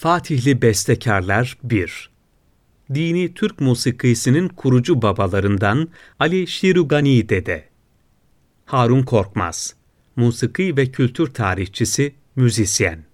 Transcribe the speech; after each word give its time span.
Fatihli 0.00 0.62
Bestekarlar 0.62 1.58
1 1.62 2.10
Dini 2.94 3.34
Türk 3.34 3.60
musikisinin 3.60 4.48
kurucu 4.48 5.02
babalarından 5.02 5.88
Ali 6.18 6.46
Şirugani 6.46 7.28
Dede. 7.28 7.68
Harun 8.64 9.02
Korkmaz 9.02 9.74
Musiki 10.16 10.76
ve 10.76 10.86
kültür 10.86 11.26
tarihçisi, 11.26 12.14
müzisyen. 12.36 13.04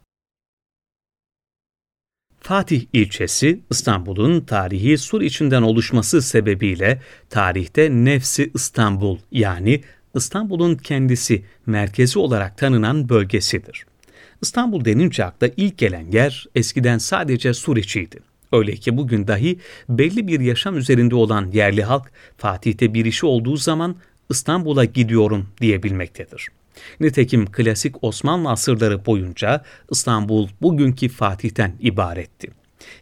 Fatih 2.40 2.86
ilçesi 2.92 3.60
İstanbul'un 3.70 4.40
tarihi 4.40 4.98
sur 4.98 5.20
içinden 5.20 5.62
oluşması 5.62 6.22
sebebiyle 6.22 7.02
tarihte 7.30 7.90
Nefsi 7.90 8.50
İstanbul 8.54 9.18
yani 9.32 9.80
İstanbul'un 10.14 10.74
kendisi 10.76 11.44
merkezi 11.66 12.18
olarak 12.18 12.58
tanınan 12.58 13.08
bölgesidir. 13.08 13.86
İstanbul 14.44 14.84
denince 14.84 15.24
akla 15.24 15.50
ilk 15.56 15.78
gelen 15.78 16.10
yer 16.12 16.46
eskiden 16.54 16.98
sadece 16.98 17.54
Suriçiydi. 17.54 18.18
Öyle 18.52 18.76
ki 18.76 18.96
bugün 18.96 19.26
dahi 19.26 19.58
belli 19.88 20.28
bir 20.28 20.40
yaşam 20.40 20.76
üzerinde 20.76 21.14
olan 21.14 21.50
yerli 21.52 21.82
halk 21.84 22.12
Fatih'te 22.38 22.94
bir 22.94 23.04
işi 23.04 23.26
olduğu 23.26 23.56
zaman 23.56 23.96
İstanbul'a 24.30 24.84
gidiyorum 24.84 25.48
diyebilmektedir. 25.60 26.48
Nitekim 27.00 27.46
klasik 27.46 28.04
Osmanlı 28.04 28.50
asırları 28.50 29.06
boyunca 29.06 29.64
İstanbul 29.90 30.48
bugünkü 30.62 31.08
Fatih'ten 31.08 31.72
ibaretti. 31.80 32.50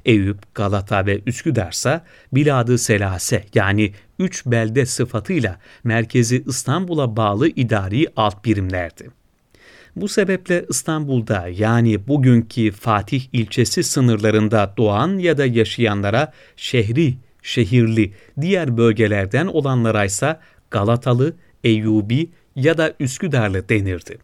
Eyüp, 0.05 0.55
Galata 0.55 1.07
ve 1.07 1.21
Üsküdar'sa 1.27 2.05
Biladı 2.33 2.79
Selase 2.79 3.45
yani 3.55 3.93
üç 4.19 4.47
belde 4.47 4.87
sıfatıyla 4.87 5.59
merkezi 5.85 6.45
İstanbul'a 6.47 7.17
bağlı 7.17 7.49
idari 7.49 8.07
alt 8.17 8.45
birimlerdi. 8.45 9.22
Bu 9.97 10.09
sebeple 10.09 10.65
İstanbul'da 10.69 11.49
yani 11.49 12.09
bugünkü 12.09 12.71
Fatih 12.71 13.23
ilçesi 13.33 13.83
sınırlarında 13.83 14.75
doğan 14.77 15.19
ya 15.19 15.39
da 15.39 15.47
yaşayanlara 15.47 16.33
şehri, 16.57 17.15
şehirli, 17.43 18.13
diğer 18.41 18.77
bölgelerden 18.77 19.47
olanlara 19.47 20.05
ise 20.05 20.39
Galatalı, 20.71 21.35
Eyyubi 21.65 22.31
ya 22.57 22.79
da 22.79 22.95
Üsküdarlı 23.01 23.69
denirdi. 23.69 24.19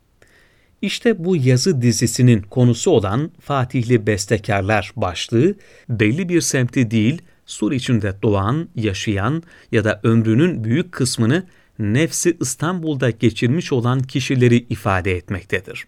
İşte 0.82 1.24
bu 1.24 1.36
yazı 1.36 1.82
dizisinin 1.82 2.42
konusu 2.42 2.90
olan 2.90 3.30
Fatihli 3.40 4.06
Bestekarlar 4.06 4.92
başlığı 4.96 5.54
belli 5.88 6.28
bir 6.28 6.40
semti 6.40 6.90
değil, 6.90 7.22
Sur 7.46 7.72
içinde 7.72 8.14
doğan, 8.22 8.68
yaşayan 8.76 9.42
ya 9.72 9.84
da 9.84 10.00
ömrünün 10.02 10.64
büyük 10.64 10.92
kısmını 10.92 11.46
nefsi 11.78 12.36
İstanbul'da 12.40 13.10
geçirmiş 13.10 13.72
olan 13.72 14.02
kişileri 14.02 14.56
ifade 14.56 15.16
etmektedir. 15.16 15.86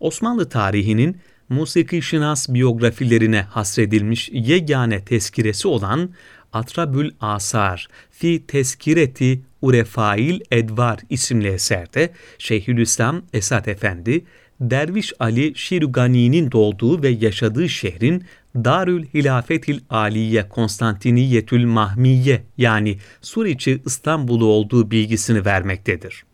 Osmanlı 0.00 0.48
tarihinin 0.48 1.16
musiki 1.48 2.02
şinas 2.02 2.48
biyografilerine 2.48 3.42
hasredilmiş 3.42 4.28
yegane 4.32 5.04
tezkiresi 5.04 5.68
olan 5.68 6.10
Atrabül 6.52 7.10
Asar 7.20 7.88
fi 8.10 8.46
Teskireti 8.46 9.42
Urefail 9.62 10.40
Edvar 10.50 10.98
isimli 11.10 11.48
eserde 11.48 12.10
Şeyhülislam 12.38 13.22
Esat 13.32 13.68
Efendi, 13.68 14.24
Derviş 14.60 15.12
Ali 15.18 15.54
Şirugani'nin 15.54 16.52
doğduğu 16.52 17.02
ve 17.02 17.08
yaşadığı 17.08 17.68
şehrin 17.68 18.24
Darül 18.64 19.04
Hilafetil 19.04 19.80
Aliye 19.90 20.48
Konstantiniyetül 20.48 21.66
Mahmiye 21.66 22.42
yani 22.58 22.98
Suriçi 23.20 23.82
İstanbul'u 23.86 24.44
olduğu 24.44 24.90
bilgisini 24.90 25.44
vermektedir. 25.44 26.24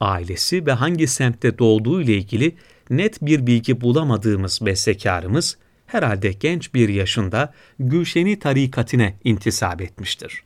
Ailesi 0.00 0.66
ve 0.66 0.72
hangi 0.72 1.06
semtte 1.06 1.58
doğduğu 1.58 2.02
ile 2.02 2.14
ilgili 2.14 2.56
net 2.90 3.22
bir 3.22 3.46
bilgi 3.46 3.80
bulamadığımız 3.80 4.58
bestekarımız 4.62 5.58
herhalde 5.86 6.32
genç 6.32 6.74
bir 6.74 6.88
yaşında 6.88 7.52
Gülşeni 7.78 8.38
tarikatine 8.38 9.16
intisap 9.24 9.80
etmiştir. 9.80 10.42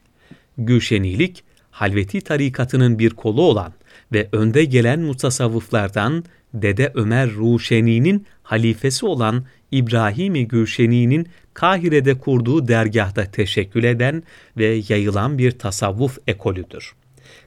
Gülşenilik, 0.59 1.44
Halveti 1.70 2.20
tarikatının 2.20 2.98
bir 2.98 3.10
kolu 3.10 3.43
olan 3.43 3.72
ve 4.14 4.28
önde 4.32 4.64
gelen 4.64 5.00
mutasavvıflardan 5.00 6.25
Dede 6.54 6.92
Ömer 6.94 7.30
Ruşeni'nin 7.30 8.26
halifesi 8.42 9.06
olan 9.06 9.44
İbrahim-i 9.70 10.48
Gülşeni'nin 10.48 11.28
Kahire'de 11.54 12.19
kurduğu 12.19 12.69
dergahta 12.69 13.24
teşekkül 13.24 13.84
eden 13.84 14.22
ve 14.56 14.82
yayılan 14.88 15.38
bir 15.38 15.50
tasavvuf 15.50 16.19
ekolüdür. 16.26 16.94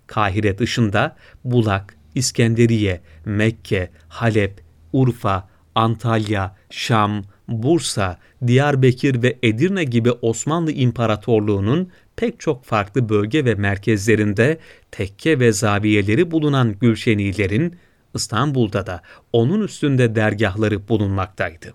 Kahire 0.07 0.57
dışında 0.57 1.15
Bulak, 1.43 1.97
İskenderiye, 2.15 3.01
Mekke, 3.25 3.89
Halep, 4.07 4.61
Urfa, 4.93 5.49
Antalya, 5.75 6.55
Şam, 6.69 7.23
Bursa, 7.47 8.17
Diyarbakır 8.47 9.23
ve 9.23 9.37
Edirne 9.43 9.83
gibi 9.83 10.11
Osmanlı 10.11 10.71
İmparatorluğu'nun 10.71 11.89
pek 12.17 12.39
çok 12.39 12.65
farklı 12.65 13.09
bölge 13.09 13.45
ve 13.45 13.55
merkezlerinde 13.55 14.57
tekke 14.91 15.39
ve 15.39 15.51
zaviyeleri 15.51 16.31
bulunan 16.31 16.75
Gülşenilerin 16.81 17.75
İstanbul'da 18.13 18.85
da 18.85 19.01
onun 19.33 19.61
üstünde 19.61 20.15
dergahları 20.15 20.87
bulunmaktaydı. 20.87 21.73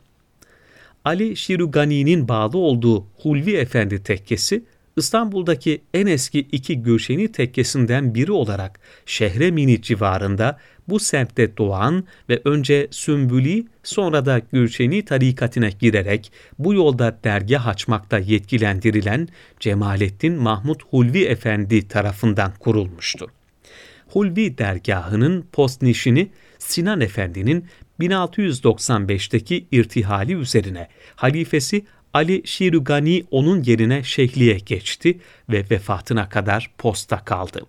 Ali 1.05 1.37
Şirugani'nin 1.37 2.29
bağlı 2.29 2.59
olduğu 2.59 3.07
Hulvi 3.23 3.57
Efendi 3.57 4.03
tekkesi 4.03 4.65
İstanbul'daki 4.97 5.83
en 5.95 6.07
eski 6.07 6.39
iki 6.39 6.83
Gülşeni 6.83 7.33
tekkesinden 7.33 8.15
biri 8.15 8.33
olarak 8.33 8.81
Şehremini 9.07 9.83
civarında 9.83 10.59
bu 10.89 11.01
semtte 11.01 11.57
doğan 11.57 12.05
ve 12.29 12.41
önce 12.45 12.89
Sümbüli 12.91 13.67
sonra 13.83 14.27
da 14.27 14.39
Gülşeni 14.39 15.05
tarikatine 15.05 15.71
girerek 15.71 16.33
bu 16.59 16.75
yolda 16.75 17.19
dergah 17.25 17.67
açmakta 17.67 18.19
yetkilendirilen 18.19 19.29
Cemalettin 19.61 20.35
Mahmut 20.35 20.83
Hulvi 20.91 21.25
Efendi 21.25 21.89
tarafından 21.89 22.53
kurulmuştu. 22.59 23.27
Hulvi 24.09 24.59
dergahının 24.59 25.47
postnişini 25.53 26.31
Sinan 26.59 27.01
Efendi'nin 27.01 27.67
1695'teki 28.01 29.67
irtihali 29.73 30.35
üzerine 30.35 30.89
halifesi 31.17 31.85
Ali 32.15 32.43
Şirugani 32.45 33.25
onun 33.31 33.63
yerine 33.63 34.03
şeyhliğe 34.03 34.59
geçti 34.59 35.19
ve 35.49 35.65
vefatına 35.71 36.29
kadar 36.29 36.71
posta 36.79 37.25
kaldı. 37.25 37.67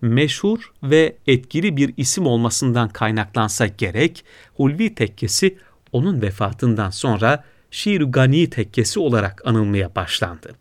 Meşhur 0.00 0.72
ve 0.82 1.16
etkili 1.26 1.76
bir 1.76 1.94
isim 1.96 2.26
olmasından 2.26 2.88
kaynaklansa 2.88 3.66
gerek, 3.66 4.24
Hulvi 4.54 4.94
Tekkesi 4.94 5.58
onun 5.92 6.22
vefatından 6.22 6.90
sonra 6.90 7.44
Şirugani 7.70 8.50
Tekkesi 8.50 9.00
olarak 9.00 9.42
anılmaya 9.46 9.94
başlandı. 9.94 10.54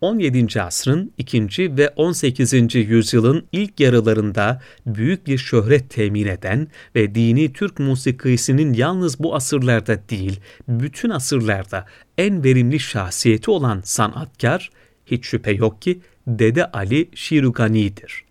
17. 0.00 0.62
asrın 0.62 1.12
2. 1.18 1.76
ve 1.76 1.88
18. 1.88 2.74
yüzyılın 2.74 3.46
ilk 3.52 3.80
yarılarında 3.80 4.62
büyük 4.86 5.26
bir 5.26 5.38
şöhret 5.38 5.90
temin 5.90 6.26
eden 6.26 6.68
ve 6.94 7.14
dini 7.14 7.52
Türk 7.52 7.78
musikisinin 7.78 8.72
yalnız 8.72 9.18
bu 9.18 9.34
asırlarda 9.34 10.08
değil, 10.08 10.40
bütün 10.68 11.10
asırlarda 11.10 11.86
en 12.18 12.44
verimli 12.44 12.80
şahsiyeti 12.80 13.50
olan 13.50 13.80
sanatkar, 13.84 14.70
hiç 15.06 15.26
şüphe 15.26 15.52
yok 15.52 15.82
ki 15.82 16.00
Dede 16.26 16.70
Ali 16.70 17.08
Şirugani'dir 17.14 18.29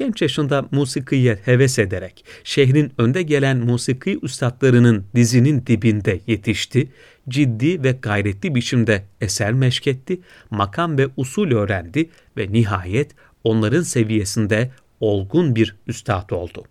genç 0.00 0.22
yaşında 0.22 0.68
musikiye 0.70 1.38
heves 1.44 1.78
ederek 1.78 2.24
şehrin 2.44 2.92
önde 2.98 3.22
gelen 3.22 3.56
musiki 3.58 4.18
üstadlarının 4.22 5.04
dizinin 5.14 5.66
dibinde 5.66 6.20
yetişti, 6.26 6.88
ciddi 7.28 7.82
ve 7.82 7.92
gayretli 7.92 8.54
biçimde 8.54 9.02
eser 9.20 9.52
meşketti, 9.52 10.20
makam 10.50 10.98
ve 10.98 11.08
usul 11.16 11.52
öğrendi 11.52 12.10
ve 12.36 12.52
nihayet 12.52 13.10
onların 13.44 13.82
seviyesinde 13.82 14.70
olgun 15.00 15.56
bir 15.56 15.76
üstad 15.86 16.30
oldu. 16.30 16.64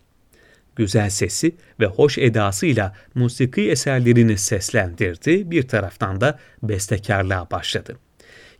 Güzel 0.76 1.10
sesi 1.10 1.56
ve 1.80 1.86
hoş 1.86 2.18
edasıyla 2.18 2.96
musiki 3.16 3.72
eserlerini 3.72 4.38
seslendirdi, 4.38 5.52
bir 5.52 5.68
taraftan 5.68 6.22
da 6.22 6.40
bestekarlığa 6.64 7.52
başladı. 7.52 7.98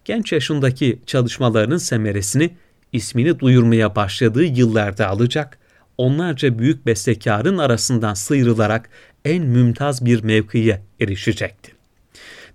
Genç 0.06 0.32
yaşındaki 0.32 1.00
çalışmalarının 1.06 1.78
semeresini 1.78 2.52
ismini 2.94 3.40
duyurmaya 3.40 3.96
başladığı 3.96 4.44
yıllarda 4.44 5.08
alacak, 5.08 5.60
onlarca 5.98 6.60
büyük 6.60 6.86
bestekarın 6.86 7.58
arasından 7.58 8.14
sıyrılarak 8.14 8.90
en 9.26 9.44
mümtaz 9.44 10.06
bir 10.06 10.24
mevkiye 10.24 10.82
erişecekti. 11.00 11.72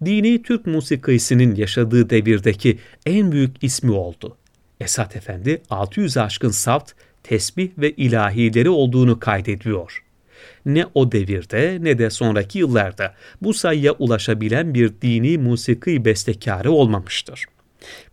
Dini 0.04 0.42
Türk 0.42 0.66
musikisinin 0.66 1.54
yaşadığı 1.54 2.10
devirdeki 2.10 2.78
en 3.06 3.32
büyük 3.32 3.64
ismi 3.64 3.92
oldu. 3.92 4.36
Esat 4.80 5.16
Efendi 5.16 5.62
600 5.70 6.16
aşkın 6.16 6.50
saft, 6.50 6.92
tesbih 7.22 7.70
ve 7.78 7.90
ilahileri 7.90 8.70
olduğunu 8.70 9.20
kaydediyor. 9.20 10.04
Ne 10.66 10.86
o 10.94 11.12
devirde 11.12 11.78
ne 11.80 11.98
de 11.98 12.10
sonraki 12.10 12.58
yıllarda 12.58 13.14
bu 13.42 13.54
sayıya 13.54 13.92
ulaşabilen 13.92 14.74
bir 14.74 14.92
dini 15.02 15.38
musiki 15.38 16.04
bestekarı 16.04 16.72
olmamıştır. 16.72 17.44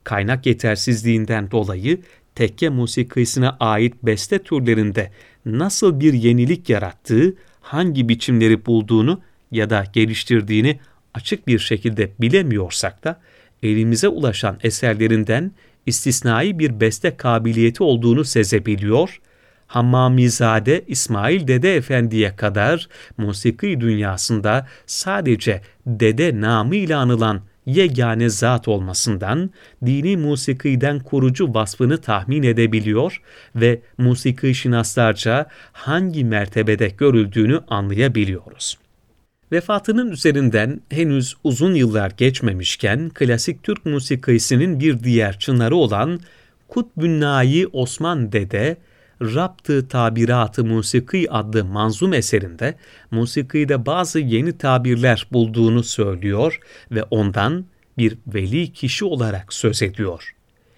Kaynak 0.03 0.45
yetersizliğinden 0.45 1.51
dolayı 1.51 2.01
tekke 2.35 2.69
musikisine 2.69 3.50
ait 3.50 3.94
beste 4.03 4.39
türlerinde 4.39 5.12
nasıl 5.45 6.00
bir 6.00 6.13
yenilik 6.13 6.69
yarattığı, 6.69 7.35
hangi 7.62 8.09
biçimleri 8.09 8.65
bulduğunu 8.65 9.21
ya 9.51 9.69
da 9.69 9.83
geliştirdiğini 9.94 10.79
açık 11.13 11.47
bir 11.47 11.59
şekilde 11.59 12.12
bilemiyorsak 12.21 13.03
da 13.03 13.21
elimize 13.63 14.07
ulaşan 14.07 14.57
eserlerinden 14.63 15.51
istisnai 15.85 16.59
bir 16.59 16.79
beste 16.79 17.17
kabiliyeti 17.17 17.83
olduğunu 17.83 18.25
sezebiliyor, 18.25 19.21
Hammamizade 19.67 20.83
İsmail 20.88 21.47
Dede 21.47 21.75
Efendi'ye 21.75 22.35
kadar 22.35 22.88
musiki 23.17 23.81
dünyasında 23.81 24.67
sadece 24.85 25.62
dede 25.85 26.41
namıyla 26.41 27.00
anılan 27.00 27.41
yegane 27.65 28.29
zat 28.29 28.67
olmasından 28.67 29.49
dini 29.85 30.17
musikiden 30.17 30.99
kurucu 30.99 31.53
vasfını 31.53 32.01
tahmin 32.01 32.43
edebiliyor 32.43 33.21
ve 33.55 33.81
musiki 33.97 34.55
şinaslarca 34.55 35.45
hangi 35.71 36.25
mertebede 36.25 36.87
görüldüğünü 36.87 37.59
anlayabiliyoruz. 37.67 38.77
Vefatının 39.51 40.11
üzerinden 40.11 40.81
henüz 40.89 41.35
uzun 41.43 41.73
yıllar 41.73 42.11
geçmemişken 42.17 43.09
klasik 43.09 43.63
Türk 43.63 43.85
musikisinin 43.85 44.79
bir 44.79 45.03
diğer 45.03 45.39
çınarı 45.39 45.75
olan 45.75 46.19
Kutbünnai 46.67 47.67
Osman 47.73 48.31
Dede, 48.31 48.77
Raptı 49.21 49.88
Tabiratı 49.88 50.65
Musiki 50.65 51.31
adlı 51.31 51.65
manzum 51.65 52.13
eserinde 52.13 52.75
musikide 53.12 53.85
bazı 53.85 54.19
yeni 54.19 54.57
tabirler 54.57 55.27
bulduğunu 55.31 55.83
söylüyor 55.83 56.59
ve 56.91 57.03
ondan 57.03 57.65
bir 57.97 58.18
veli 58.27 58.73
kişi 58.73 59.06
olarak 59.06 59.53
söz 59.53 59.81
ediyor. 59.81 60.35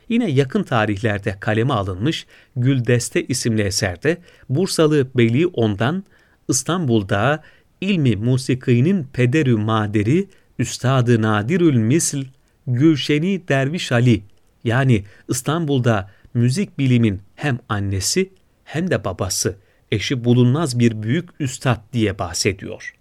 Yine 0.09 0.31
yakın 0.31 0.63
tarihlerde 0.63 1.35
kaleme 1.39 1.73
alınmış 1.73 2.25
Güldeste 2.55 3.23
isimli 3.23 3.61
eserde 3.61 4.17
Bursalı 4.49 5.07
Beli 5.15 5.47
ondan 5.47 6.03
İstanbul'da 6.49 7.43
ilmi 7.81 8.15
musikinin 8.15 9.07
pederü 9.13 9.55
maderi 9.55 10.27
Üstadı 10.59 11.21
Nadirül 11.21 11.77
Misl 11.77 12.23
Gülşeni 12.67 13.47
Derviş 13.47 13.91
Ali 13.91 14.21
yani 14.63 15.03
İstanbul'da 15.29 16.09
müzik 16.33 16.77
bilimin 16.77 17.21
hem 17.35 17.59
annesi 17.69 18.33
hem 18.63 18.91
de 18.91 19.03
babası, 19.03 19.55
eşi 19.91 20.23
bulunmaz 20.23 20.79
bir 20.79 21.03
büyük 21.03 21.29
üstad 21.39 21.93
diye 21.93 22.19
bahsediyor. 22.19 22.93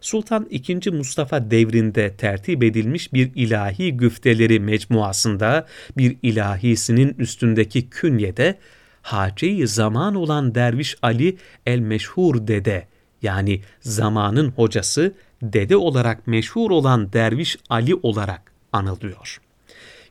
Sultan 0.00 0.46
II. 0.50 0.90
Mustafa 0.90 1.50
devrinde 1.50 2.16
tertip 2.16 2.62
edilmiş 2.62 3.12
bir 3.12 3.30
ilahi 3.34 3.96
güfteleri 3.96 4.60
mecmuasında 4.60 5.66
bir 5.96 6.16
ilahisinin 6.22 7.14
üstündeki 7.18 7.90
künyede 7.90 8.58
hace 9.02 9.66
zaman 9.66 10.14
olan 10.14 10.54
Derviş 10.54 10.96
Ali 11.02 11.36
el-Meşhur 11.66 12.46
Dede 12.46 12.86
yani 13.22 13.60
zamanın 13.80 14.48
hocası 14.50 15.14
dede 15.42 15.76
olarak 15.76 16.26
meşhur 16.26 16.70
olan 16.70 17.12
Derviş 17.12 17.56
Ali 17.70 17.94
olarak 17.94 18.52
anılıyor. 18.72 19.40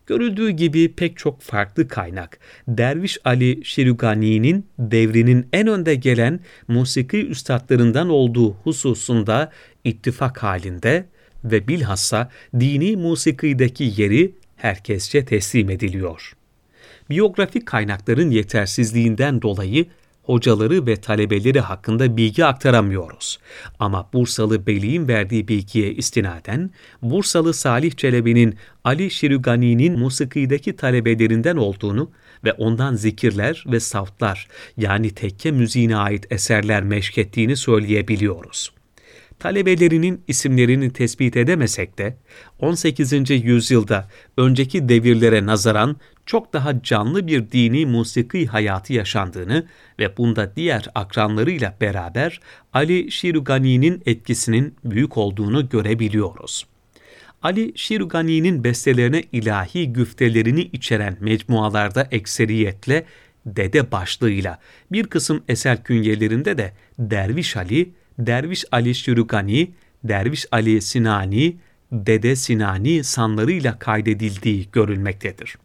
Görüldüğü 0.07 0.49
gibi 0.49 0.93
pek 0.93 1.17
çok 1.17 1.41
farklı 1.41 1.87
kaynak, 1.87 2.39
Derviş 2.67 3.17
Ali 3.25 3.65
Şirugani'nin 3.65 4.65
devrinin 4.79 5.47
en 5.53 5.67
önde 5.67 5.95
gelen 5.95 6.39
musiki 6.67 7.27
üstadlarından 7.27 8.09
olduğu 8.09 8.53
hususunda 8.53 9.51
ittifak 9.83 10.43
halinde 10.43 11.05
ve 11.43 11.67
bilhassa 11.67 12.29
dini 12.59 12.95
musikideki 12.95 13.93
yeri 13.97 14.35
herkesçe 14.55 15.25
teslim 15.25 15.69
ediliyor. 15.69 16.33
Biyografik 17.09 17.65
kaynakların 17.65 18.29
yetersizliğinden 18.29 19.41
dolayı 19.41 19.85
hocaları 20.25 20.87
ve 20.87 20.95
talebeleri 20.95 21.59
hakkında 21.59 22.17
bilgi 22.17 22.45
aktaramıyoruz. 22.45 23.39
Ama 23.79 24.09
Bursalı 24.13 24.67
Beyliğin 24.67 25.07
verdiği 25.07 25.47
bilgiye 25.47 25.93
istinaden, 25.93 26.69
Bursalı 27.01 27.53
Salih 27.53 27.91
Çelebi'nin 27.91 28.55
Ali 28.83 29.11
Şirugani'nin 29.11 29.99
musikideki 29.99 30.75
talebelerinden 30.75 31.57
olduğunu 31.57 32.11
ve 32.43 32.53
ondan 32.53 32.95
zikirler 32.95 33.63
ve 33.67 33.79
saftlar 33.79 34.47
yani 34.77 35.09
tekke 35.09 35.51
müziğine 35.51 35.97
ait 35.97 36.31
eserler 36.31 36.83
meşkettiğini 36.83 37.57
söyleyebiliyoruz 37.57 38.75
talebelerinin 39.39 40.23
isimlerini 40.27 40.93
tespit 40.93 41.37
edemesek 41.37 41.97
de 41.97 42.17
18. 42.59 43.29
yüzyılda 43.29 44.09
önceki 44.37 44.89
devirlere 44.89 45.45
nazaran 45.45 45.97
çok 46.25 46.53
daha 46.53 46.83
canlı 46.83 47.27
bir 47.27 47.51
dini 47.51 47.85
musiki 47.85 48.47
hayatı 48.47 48.93
yaşandığını 48.93 49.65
ve 49.99 50.17
bunda 50.17 50.55
diğer 50.55 50.89
akranlarıyla 50.95 51.75
beraber 51.81 52.39
Ali 52.73 53.11
Şirugani'nin 53.11 54.03
etkisinin 54.05 54.75
büyük 54.83 55.17
olduğunu 55.17 55.69
görebiliyoruz. 55.69 56.65
Ali 57.43 57.71
Şirugani'nin 57.75 58.63
bestelerine 58.63 59.23
ilahi 59.31 59.93
güftelerini 59.93 60.61
içeren 60.61 61.17
mecmualarda 61.19 62.07
ekseriyetle 62.11 63.05
Dede 63.45 63.91
başlığıyla 63.91 64.59
bir 64.91 65.03
kısım 65.03 65.43
eser 65.47 65.83
künyelerinde 65.83 66.57
de 66.57 66.73
Derviş 66.99 67.57
Ali, 67.57 67.89
Derviş 68.19 68.65
Ali 68.71 68.95
Şirugani, 68.95 69.71
Derviş 70.03 70.45
Ali 70.51 70.81
Sinani, 70.81 71.57
Dede 71.91 72.35
Sinani 72.35 73.03
sanlarıyla 73.03 73.79
kaydedildiği 73.79 74.67
görülmektedir. 74.71 75.55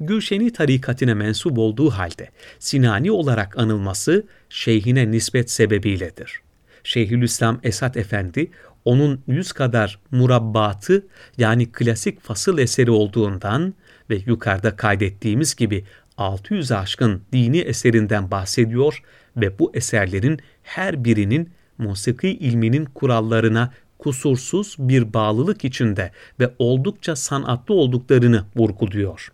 Gülşeni 0.00 0.52
tarikatine 0.52 1.14
mensup 1.14 1.58
olduğu 1.58 1.90
halde 1.90 2.30
Sinani 2.58 3.10
olarak 3.10 3.58
anılması 3.58 4.26
şeyhine 4.48 5.10
nispet 5.10 5.50
sebebiyledir. 5.50 6.40
Şeyhülislam 6.84 7.60
Esat 7.62 7.96
Efendi 7.96 8.50
onun 8.84 9.22
yüz 9.26 9.52
kadar 9.52 9.98
murabbatı 10.10 11.06
yani 11.38 11.72
klasik 11.72 12.20
fasıl 12.20 12.58
eseri 12.58 12.90
olduğundan 12.90 13.74
ve 14.10 14.18
yukarıda 14.26 14.76
kaydettiğimiz 14.76 15.54
gibi 15.54 15.84
600 16.16 16.72
aşkın 16.72 17.22
dini 17.32 17.58
eserinden 17.58 18.30
bahsediyor 18.30 19.02
ve 19.36 19.58
bu 19.58 19.70
eserlerin 19.74 20.38
her 20.62 21.04
birinin 21.04 21.50
musiki 21.78 22.28
ilminin 22.28 22.84
kurallarına 22.84 23.72
kusursuz 23.98 24.76
bir 24.78 25.14
bağlılık 25.14 25.64
içinde 25.64 26.12
ve 26.40 26.50
oldukça 26.58 27.16
sanatlı 27.16 27.74
olduklarını 27.74 28.44
vurguluyor. 28.56 29.32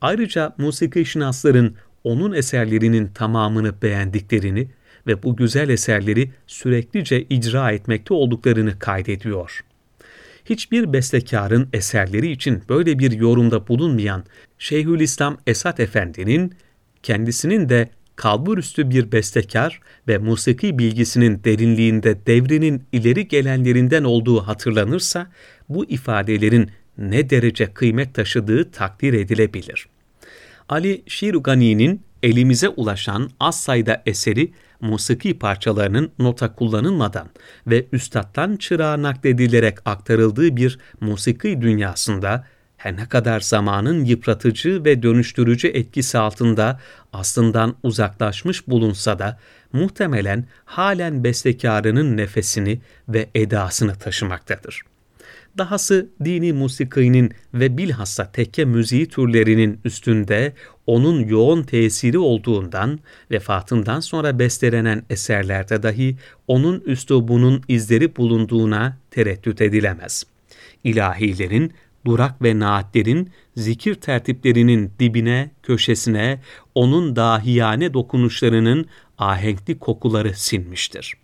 Ayrıca 0.00 0.54
musiki 0.58 1.04
şinasların 1.04 1.74
onun 2.04 2.32
eserlerinin 2.32 3.08
tamamını 3.08 3.82
beğendiklerini 3.82 4.68
ve 5.06 5.22
bu 5.22 5.36
güzel 5.36 5.68
eserleri 5.68 6.30
süreklice 6.46 7.22
icra 7.22 7.70
etmekte 7.70 8.14
olduklarını 8.14 8.78
kaydediyor. 8.78 9.60
Hiçbir 10.44 10.92
bestekarın 10.92 11.68
eserleri 11.72 12.30
için 12.30 12.62
böyle 12.68 12.98
bir 12.98 13.12
yorumda 13.12 13.68
bulunmayan 13.68 14.24
Şeyhülislam 14.58 15.38
Esat 15.46 15.80
Efendi'nin 15.80 16.54
kendisinin 17.02 17.68
de 17.68 17.88
kalburüstü 18.16 18.90
bir 18.90 19.12
bestekar 19.12 19.80
ve 20.08 20.18
musiki 20.18 20.78
bilgisinin 20.78 21.44
derinliğinde 21.44 22.26
devrinin 22.26 22.82
ileri 22.92 23.28
gelenlerinden 23.28 24.04
olduğu 24.04 24.40
hatırlanırsa 24.40 25.30
bu 25.68 25.84
ifadelerin 25.84 26.70
ne 26.98 27.30
derece 27.30 27.74
kıymet 27.74 28.14
taşıdığı 28.14 28.70
takdir 28.70 29.12
edilebilir. 29.12 29.88
Ali 30.68 31.02
Şirugani'nin 31.06 32.02
elimize 32.22 32.68
ulaşan 32.68 33.30
az 33.40 33.60
sayıda 33.60 34.02
eseri 34.06 34.52
musiki 34.80 35.38
parçalarının 35.38 36.10
nota 36.18 36.54
kullanılmadan 36.54 37.28
ve 37.66 37.86
üstattan 37.92 38.56
çırağa 38.56 39.02
nakledilerek 39.02 39.78
aktarıldığı 39.84 40.56
bir 40.56 40.78
musiki 41.00 41.60
dünyasında 41.60 42.46
her 42.76 42.96
ne 42.96 43.08
kadar 43.08 43.40
zamanın 43.40 44.04
yıpratıcı 44.04 44.84
ve 44.84 45.02
dönüştürücü 45.02 45.68
etkisi 45.68 46.18
altında 46.18 46.80
aslından 47.12 47.76
uzaklaşmış 47.82 48.68
bulunsa 48.68 49.18
da 49.18 49.38
muhtemelen 49.72 50.44
halen 50.64 51.24
bestekarının 51.24 52.16
nefesini 52.16 52.80
ve 53.08 53.28
edasını 53.34 53.94
taşımaktadır. 53.94 54.82
Dahası 55.58 56.08
dini 56.24 56.52
musikinin 56.52 57.32
ve 57.54 57.78
bilhassa 57.78 58.32
tekke 58.32 58.64
müziği 58.64 59.08
türlerinin 59.08 59.80
üstünde 59.84 60.52
onun 60.86 61.20
yoğun 61.20 61.62
tesiri 61.62 62.18
olduğundan 62.18 62.98
vefatından 63.30 64.00
sonra 64.00 64.38
bestelenen 64.38 65.02
eserlerde 65.10 65.82
dahi 65.82 66.16
onun 66.48 66.80
üslubunun 66.80 67.62
izleri 67.68 68.16
bulunduğuna 68.16 68.96
tereddüt 69.10 69.60
edilemez. 69.60 70.24
İlahilerin 70.84 71.72
durak 72.06 72.42
ve 72.42 72.58
naatlerin 72.58 73.30
zikir 73.56 73.94
tertiplerinin 73.94 74.92
dibine, 74.98 75.50
köşesine 75.62 76.40
onun 76.74 77.16
dahiyane 77.16 77.94
dokunuşlarının 77.94 78.86
ahenkli 79.18 79.78
kokuları 79.78 80.34
sinmiştir. 80.34 81.14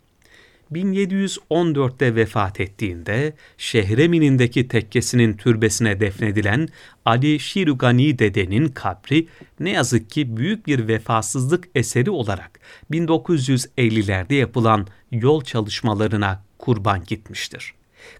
1714'te 0.73 2.15
vefat 2.15 2.61
ettiğinde 2.61 3.35
Şehremin'indeki 3.59 4.69
tekkesinin 4.69 5.37
türbesine 5.37 6.01
defnedilen 6.01 6.69
Ali 7.05 7.41
Şirugani 7.41 8.19
dedenin 8.19 8.69
kabri 8.69 9.29
ne 9.61 9.71
yazık 9.71 10.11
ki 10.11 10.37
büyük 10.37 10.67
bir 10.67 10.89
vefasızlık 10.89 11.69
eseri 11.75 12.11
olarak 12.11 12.61
1950'lerde 12.91 14.35
yapılan 14.35 14.87
yol 15.11 15.45
çalışmalarına 15.45 16.45
kurban 16.59 17.05
gitmiştir 17.05 17.75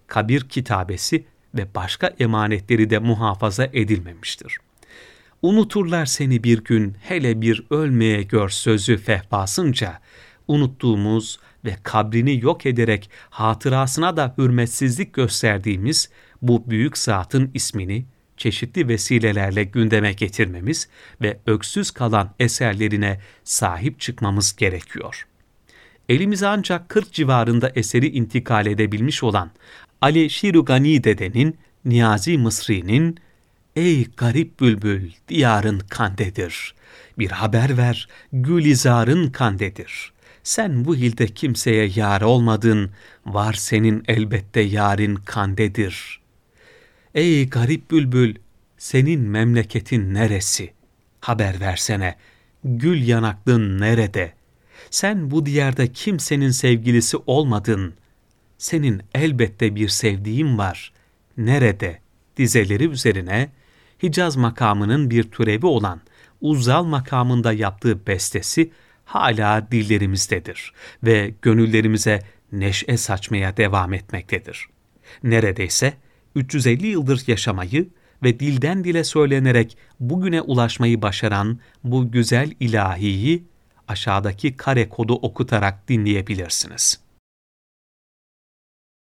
kabir 0.07 0.41
kitabesi 0.41 1.25
ve 1.55 1.75
başka 1.75 2.07
emanetleri 2.07 2.89
de 2.89 2.99
muhafaza 2.99 3.69
edilmemiştir. 3.73 4.57
Unuturlar 5.41 6.05
seni 6.05 6.43
bir 6.43 6.63
gün 6.63 6.95
hele 7.01 7.41
bir 7.41 7.63
ölmeye 7.69 8.23
gör 8.23 8.49
sözü 8.49 8.97
fehbasınca, 8.97 9.99
unuttuğumuz 10.47 11.39
ve 11.65 11.77
kabrini 11.83 12.39
yok 12.43 12.65
ederek 12.65 13.09
hatırasına 13.29 14.17
da 14.17 14.35
hürmetsizlik 14.37 15.13
gösterdiğimiz 15.13 16.09
bu 16.41 16.69
büyük 16.69 16.97
zatın 16.97 17.51
ismini 17.53 18.05
çeşitli 18.37 18.87
vesilelerle 18.87 19.63
gündeme 19.63 20.13
getirmemiz 20.13 20.89
ve 21.21 21.39
öksüz 21.47 21.91
kalan 21.91 22.33
eserlerine 22.39 23.19
sahip 23.43 23.99
çıkmamız 23.99 24.55
gerekiyor. 24.55 25.27
Elimize 26.09 26.47
ancak 26.47 26.89
40 26.89 27.13
civarında 27.13 27.71
eseri 27.75 28.07
intikal 28.07 28.65
edebilmiş 28.65 29.23
olan 29.23 29.51
Ali 30.03 30.29
Şirugani 30.29 31.03
dedenin, 31.03 31.57
Niyazi 31.85 32.37
Mısri'nin 32.37 33.17
Ey 33.75 34.07
garip 34.17 34.59
bülbül, 34.59 35.11
diyarın 35.27 35.79
kandedir. 35.79 36.75
Bir 37.19 37.31
haber 37.31 37.77
ver, 37.77 38.07
gülizarın 38.33 39.31
kandedir. 39.31 40.13
Sen 40.43 40.85
bu 40.85 40.95
hilde 40.95 41.27
kimseye 41.27 41.91
yar 41.95 42.21
olmadın, 42.21 42.91
var 43.25 43.53
senin 43.53 44.03
elbette 44.07 44.61
yarın 44.61 45.15
kandedir. 45.15 46.19
Ey 47.15 47.49
garip 47.49 47.91
bülbül, 47.91 48.35
senin 48.77 49.21
memleketin 49.21 50.13
neresi? 50.13 50.73
Haber 51.21 51.59
versene, 51.59 52.15
gül 52.63 53.07
yanaklın 53.07 53.79
nerede? 53.79 54.33
Sen 54.89 55.31
bu 55.31 55.45
diyarda 55.45 55.87
kimsenin 55.93 56.51
sevgilisi 56.51 57.17
olmadın. 57.25 57.93
Senin 58.63 59.01
elbette 59.15 59.75
bir 59.75 59.87
sevdiğin 59.89 60.57
var. 60.57 60.93
Nerede? 61.37 61.99
Dizeleri 62.37 62.87
üzerine 62.87 63.49
Hicaz 64.03 64.35
makamının 64.35 65.09
bir 65.09 65.23
türevi 65.23 65.65
olan 65.65 66.01
Uzzal 66.41 66.83
makamında 66.83 67.53
yaptığı 67.53 68.07
bestesi 68.07 68.71
hala 69.05 69.71
dillerimizdedir 69.71 70.73
ve 71.03 71.33
gönüllerimize 71.41 72.19
neşe 72.51 72.97
saçmaya 72.97 73.57
devam 73.57 73.93
etmektedir. 73.93 74.67
Neredeyse 75.23 75.93
350 76.35 76.87
yıldır 76.87 77.23
yaşamayı 77.27 77.89
ve 78.23 78.39
dilden 78.39 78.83
dile 78.83 79.03
söylenerek 79.03 79.77
bugüne 79.99 80.41
ulaşmayı 80.41 81.01
başaran 81.01 81.59
bu 81.83 82.11
güzel 82.11 82.51
ilahiyi 82.59 83.43
aşağıdaki 83.87 84.57
kare 84.57 84.89
kodu 84.89 85.13
okutarak 85.13 85.87
dinleyebilirsiniz. 85.89 87.02